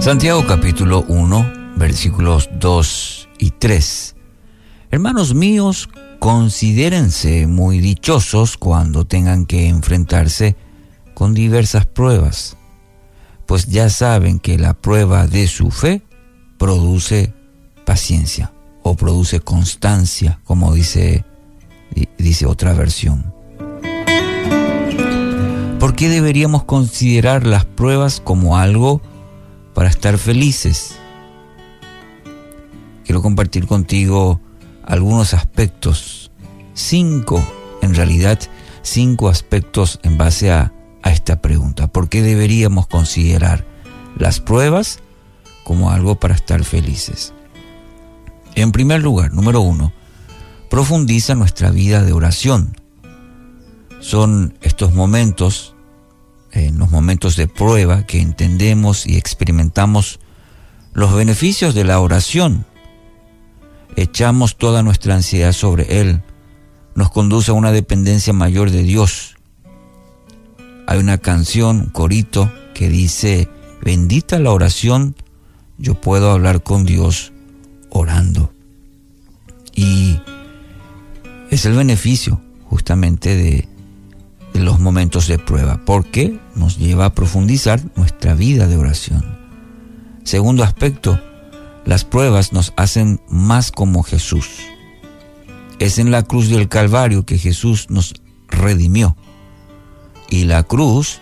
Santiago 0.00 0.46
capítulo 0.46 1.04
1, 1.08 1.74
versículos 1.76 2.48
2 2.60 3.28
y 3.40 3.50
3. 3.50 4.14
Hermanos 4.92 5.34
míos, 5.34 5.88
considérense 6.20 7.48
muy 7.48 7.80
dichosos 7.80 8.56
cuando 8.56 9.06
tengan 9.06 9.44
que 9.44 9.66
enfrentarse 9.68 10.56
con 11.14 11.34
diversas 11.34 11.84
pruebas, 11.84 12.56
pues 13.44 13.66
ya 13.66 13.90
saben 13.90 14.38
que 14.38 14.56
la 14.56 14.72
prueba 14.72 15.26
de 15.26 15.48
su 15.48 15.72
fe 15.72 16.02
produce 16.58 17.34
paciencia 17.84 18.52
o 18.84 18.94
produce 18.94 19.40
constancia, 19.40 20.40
como 20.44 20.74
dice, 20.74 21.24
dice 22.16 22.46
otra 22.46 22.72
versión. 22.72 23.34
¿Por 25.80 25.96
qué 25.96 26.08
deberíamos 26.08 26.64
considerar 26.64 27.44
las 27.44 27.64
pruebas 27.64 28.20
como 28.20 28.56
algo 28.56 29.02
para 29.78 29.90
estar 29.90 30.18
felices? 30.18 30.98
Quiero 33.04 33.22
compartir 33.22 33.68
contigo 33.68 34.40
algunos 34.82 35.34
aspectos, 35.34 36.32
cinco, 36.74 37.48
en 37.80 37.94
realidad, 37.94 38.40
cinco 38.82 39.28
aspectos 39.28 40.00
en 40.02 40.18
base 40.18 40.50
a, 40.50 40.72
a 41.04 41.12
esta 41.12 41.40
pregunta. 41.40 41.86
¿Por 41.86 42.08
qué 42.08 42.22
deberíamos 42.22 42.88
considerar 42.88 43.64
las 44.16 44.40
pruebas 44.40 44.98
como 45.62 45.92
algo 45.92 46.16
para 46.16 46.34
estar 46.34 46.64
felices? 46.64 47.32
En 48.56 48.72
primer 48.72 49.00
lugar, 49.00 49.32
número 49.32 49.60
uno, 49.60 49.92
profundiza 50.70 51.36
nuestra 51.36 51.70
vida 51.70 52.02
de 52.02 52.12
oración. 52.12 52.76
Son 54.00 54.58
estos 54.60 54.92
momentos, 54.92 55.76
en 56.52 56.78
los 56.78 56.90
momentos 56.90 57.36
de 57.36 57.48
prueba, 57.48 58.06
que 58.06 58.20
entendemos 58.20 59.06
y 59.06 59.16
experimentamos 59.16 60.20
los 60.92 61.14
beneficios 61.14 61.74
de 61.74 61.84
la 61.84 62.00
oración. 62.00 62.64
Echamos 63.96 64.56
toda 64.56 64.82
nuestra 64.82 65.14
ansiedad 65.14 65.52
sobre 65.52 66.00
Él. 66.00 66.22
Nos 66.94 67.10
conduce 67.10 67.50
a 67.50 67.54
una 67.54 67.72
dependencia 67.72 68.32
mayor 68.32 68.70
de 68.70 68.82
Dios. 68.82 69.36
Hay 70.86 70.98
una 70.98 71.18
canción, 71.18 71.80
un 71.80 71.90
corito, 71.90 72.50
que 72.74 72.88
dice, 72.88 73.48
bendita 73.82 74.38
la 74.38 74.52
oración, 74.52 75.14
yo 75.76 76.00
puedo 76.00 76.30
hablar 76.30 76.62
con 76.62 76.84
Dios 76.84 77.32
orando. 77.90 78.52
Y 79.74 80.18
es 81.50 81.66
el 81.66 81.74
beneficio 81.74 82.40
justamente 82.64 83.36
de, 83.36 83.68
los 84.64 84.80
momentos 84.80 85.26
de 85.26 85.38
prueba, 85.38 85.82
porque 85.84 86.38
nos 86.54 86.78
lleva 86.78 87.06
a 87.06 87.14
profundizar 87.14 87.80
nuestra 87.96 88.34
vida 88.34 88.66
de 88.66 88.76
oración. 88.76 89.38
Segundo 90.24 90.62
aspecto, 90.62 91.20
las 91.84 92.04
pruebas 92.04 92.52
nos 92.52 92.72
hacen 92.76 93.20
más 93.28 93.72
como 93.72 94.02
Jesús. 94.02 94.48
Es 95.78 95.98
en 95.98 96.10
la 96.10 96.22
cruz 96.22 96.48
del 96.48 96.68
Calvario 96.68 97.24
que 97.24 97.38
Jesús 97.38 97.86
nos 97.88 98.14
redimió. 98.48 99.16
Y 100.28 100.44
la 100.44 100.64
cruz 100.64 101.20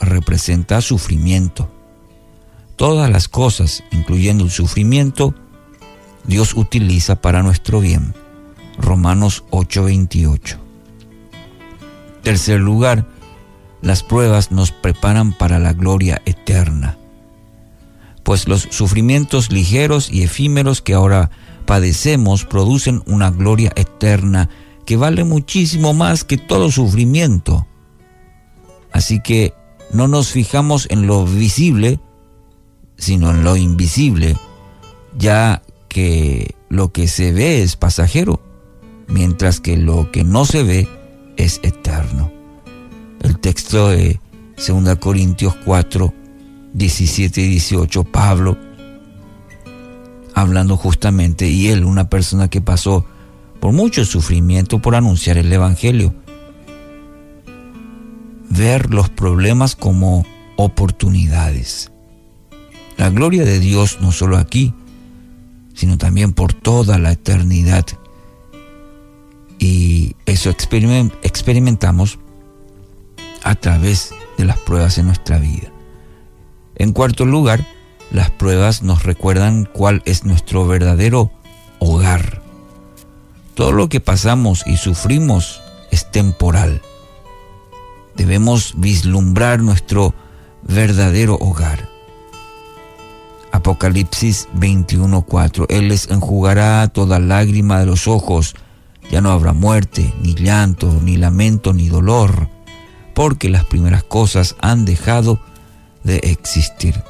representa 0.00 0.80
sufrimiento. 0.80 1.70
Todas 2.76 3.10
las 3.10 3.28
cosas, 3.28 3.84
incluyendo 3.90 4.44
el 4.44 4.50
sufrimiento, 4.50 5.34
Dios 6.24 6.54
utiliza 6.54 7.20
para 7.20 7.42
nuestro 7.42 7.80
bien. 7.80 8.14
Romanos 8.78 9.44
8:28. 9.50 10.65
Tercer 12.26 12.58
lugar, 12.58 13.06
las 13.82 14.02
pruebas 14.02 14.50
nos 14.50 14.72
preparan 14.72 15.32
para 15.32 15.60
la 15.60 15.72
gloria 15.74 16.20
eterna, 16.24 16.98
pues 18.24 18.48
los 18.48 18.62
sufrimientos 18.62 19.52
ligeros 19.52 20.10
y 20.10 20.24
efímeros 20.24 20.82
que 20.82 20.94
ahora 20.94 21.30
padecemos 21.66 22.44
producen 22.44 23.00
una 23.06 23.30
gloria 23.30 23.72
eterna 23.76 24.50
que 24.86 24.96
vale 24.96 25.22
muchísimo 25.22 25.94
más 25.94 26.24
que 26.24 26.36
todo 26.36 26.72
sufrimiento. 26.72 27.64
Así 28.90 29.20
que 29.20 29.54
no 29.92 30.08
nos 30.08 30.32
fijamos 30.32 30.88
en 30.90 31.06
lo 31.06 31.24
visible, 31.26 32.00
sino 32.96 33.30
en 33.30 33.44
lo 33.44 33.54
invisible, 33.54 34.36
ya 35.16 35.62
que 35.86 36.56
lo 36.70 36.90
que 36.90 37.06
se 37.06 37.32
ve 37.32 37.62
es 37.62 37.76
pasajero 37.76 38.42
mientras 39.06 39.60
que 39.60 39.76
lo 39.76 40.10
que 40.10 40.24
no 40.24 40.44
se 40.44 40.64
ve 40.64 40.88
es 41.36 41.60
eterno. 41.62 42.32
El 43.20 43.38
texto 43.38 43.88
de 43.88 44.20
2 44.56 44.96
Corintios 44.96 45.54
4, 45.64 46.14
17 46.72 47.40
y 47.40 47.48
18, 47.48 48.04
Pablo, 48.04 48.56
hablando 50.34 50.76
justamente, 50.76 51.48
y 51.48 51.68
él, 51.68 51.84
una 51.84 52.08
persona 52.08 52.48
que 52.48 52.60
pasó 52.60 53.06
por 53.60 53.72
mucho 53.72 54.04
sufrimiento 54.04 54.80
por 54.80 54.94
anunciar 54.94 55.38
el 55.38 55.52
Evangelio, 55.52 56.14
ver 58.50 58.92
los 58.92 59.08
problemas 59.10 59.76
como 59.76 60.24
oportunidades. 60.56 61.90
La 62.96 63.10
gloria 63.10 63.44
de 63.44 63.60
Dios 63.60 63.98
no 64.00 64.12
solo 64.12 64.38
aquí, 64.38 64.74
sino 65.74 65.98
también 65.98 66.32
por 66.32 66.54
toda 66.54 66.98
la 66.98 67.12
eternidad 67.12 67.86
y 69.66 70.14
eso 70.26 70.50
experimentamos 70.50 72.20
a 73.42 73.56
través 73.56 74.14
de 74.38 74.44
las 74.44 74.58
pruebas 74.58 74.96
en 74.98 75.06
nuestra 75.06 75.38
vida. 75.38 75.72
En 76.76 76.92
cuarto 76.92 77.24
lugar, 77.24 77.66
las 78.12 78.30
pruebas 78.30 78.84
nos 78.84 79.02
recuerdan 79.02 79.68
cuál 79.72 80.02
es 80.04 80.24
nuestro 80.24 80.68
verdadero 80.68 81.32
hogar. 81.80 82.42
Todo 83.54 83.72
lo 83.72 83.88
que 83.88 83.98
pasamos 83.98 84.62
y 84.66 84.76
sufrimos 84.76 85.60
es 85.90 86.12
temporal. 86.12 86.80
Debemos 88.14 88.74
vislumbrar 88.76 89.60
nuestro 89.62 90.14
verdadero 90.62 91.38
hogar. 91.40 91.88
Apocalipsis 93.50 94.48
21:4 94.54 95.66
Él 95.70 95.88
les 95.88 96.08
enjugará 96.08 96.86
toda 96.86 97.18
lágrima 97.18 97.80
de 97.80 97.86
los 97.86 98.06
ojos 98.06 98.54
ya 99.10 99.20
no 99.20 99.30
habrá 99.30 99.52
muerte, 99.52 100.12
ni 100.20 100.34
llanto, 100.34 101.00
ni 101.02 101.16
lamento, 101.16 101.72
ni 101.72 101.88
dolor, 101.88 102.48
porque 103.14 103.48
las 103.48 103.64
primeras 103.64 104.04
cosas 104.04 104.56
han 104.60 104.84
dejado 104.84 105.40
de 106.04 106.16
existir. 106.18 107.02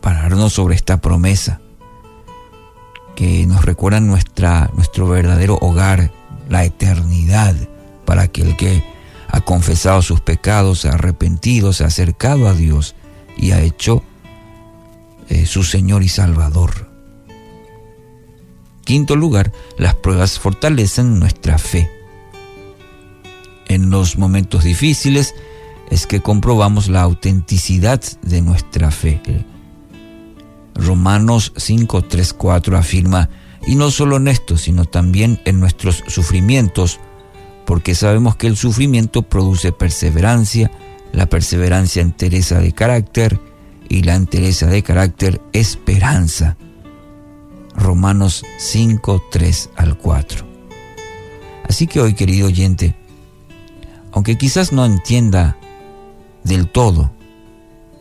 Pararnos 0.00 0.52
sobre 0.52 0.74
esta 0.74 1.00
promesa 1.00 1.60
que 3.14 3.46
nos 3.46 3.64
recuerda 3.64 4.00
nuestra, 4.00 4.70
nuestro 4.74 5.08
verdadero 5.08 5.58
hogar, 5.60 6.10
la 6.48 6.64
eternidad, 6.64 7.54
para 8.04 8.28
que 8.28 8.42
el 8.42 8.56
que 8.56 8.82
ha 9.28 9.40
confesado 9.40 10.02
sus 10.02 10.20
pecados, 10.20 10.80
se 10.80 10.88
ha 10.88 10.92
arrepentido, 10.92 11.72
se 11.72 11.84
ha 11.84 11.86
acercado 11.86 12.48
a 12.48 12.54
Dios 12.54 12.94
y 13.36 13.52
ha 13.52 13.60
hecho 13.60 14.02
eh, 15.28 15.46
su 15.46 15.62
Señor 15.62 16.02
y 16.02 16.08
Salvador. 16.08 16.91
Quinto 18.92 19.16
lugar, 19.16 19.52
las 19.78 19.94
pruebas 19.94 20.38
fortalecen 20.38 21.18
nuestra 21.18 21.56
fe. 21.56 21.90
En 23.66 23.88
los 23.88 24.18
momentos 24.18 24.64
difíciles 24.64 25.34
es 25.90 26.06
que 26.06 26.20
comprobamos 26.20 26.90
la 26.90 27.00
autenticidad 27.00 28.02
de 28.20 28.42
nuestra 28.42 28.90
fe. 28.90 29.22
Romanos 30.74 31.54
5, 31.56 32.02
3, 32.02 32.34
4 32.34 32.76
afirma, 32.76 33.30
y 33.66 33.76
no 33.76 33.90
solo 33.90 34.18
en 34.18 34.28
esto, 34.28 34.58
sino 34.58 34.84
también 34.84 35.40
en 35.46 35.58
nuestros 35.58 36.04
sufrimientos, 36.08 37.00
porque 37.64 37.94
sabemos 37.94 38.36
que 38.36 38.46
el 38.46 38.58
sufrimiento 38.58 39.22
produce 39.22 39.72
perseverancia, 39.72 40.70
la 41.14 41.24
perseverancia 41.24 42.02
entereza 42.02 42.58
de 42.58 42.72
carácter, 42.72 43.40
y 43.88 44.02
la 44.02 44.16
entereza 44.16 44.66
de 44.66 44.82
carácter 44.82 45.40
esperanza. 45.54 46.58
Romanos 47.82 48.44
5, 48.58 49.24
3 49.30 49.70
al 49.76 49.98
4. 49.98 50.46
Así 51.68 51.86
que 51.86 52.00
hoy, 52.00 52.14
querido 52.14 52.46
oyente, 52.46 52.94
aunque 54.12 54.38
quizás 54.38 54.72
no 54.72 54.86
entienda 54.86 55.56
del 56.44 56.68
todo 56.68 57.10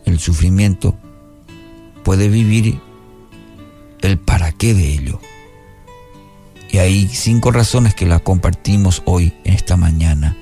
el 0.05 0.19
sufrimiento, 0.19 0.95
puede 2.03 2.29
vivir 2.29 2.79
el 4.01 4.19
para 4.19 4.51
qué 4.51 4.73
de 4.73 4.93
ello. 4.93 5.19
Y 6.69 6.77
hay 6.77 7.07
cinco 7.07 7.51
razones 7.51 7.95
que 7.95 8.05
la 8.05 8.19
compartimos 8.19 9.01
hoy, 9.05 9.33
en 9.43 9.53
esta 9.53 9.77
mañana, 9.77 10.37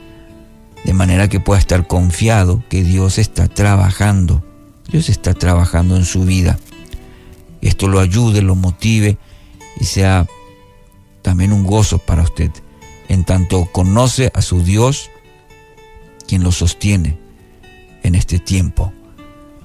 de 0.83 0.93
manera 0.93 1.27
que 1.29 1.39
pueda 1.39 1.59
estar 1.59 1.87
confiado 1.87 2.63
que 2.69 2.83
Dios 2.83 3.17
está 3.17 3.47
trabajando, 3.47 4.43
Dios 4.91 5.09
está 5.09 5.33
trabajando 5.33 5.95
en 5.95 6.05
su 6.05 6.23
vida 6.23 6.59
esto 7.61 7.87
lo 7.87 7.99
ayude, 7.99 8.41
lo 8.41 8.55
motive 8.55 9.17
y 9.79 9.85
sea 9.85 10.27
también 11.21 11.53
un 11.53 11.63
gozo 11.63 11.97
para 11.99 12.23
usted, 12.23 12.51
en 13.07 13.23
tanto 13.23 13.65
conoce 13.71 14.31
a 14.33 14.41
su 14.41 14.63
Dios, 14.63 15.09
quien 16.27 16.43
lo 16.43 16.51
sostiene 16.51 17.17
en 18.03 18.15
este 18.15 18.39
tiempo. 18.39 18.93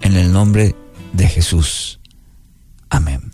En 0.01 0.17
el 0.17 0.33
nombre 0.33 0.75
de 1.13 1.29
Jesús. 1.29 2.01
Amén. 2.91 3.34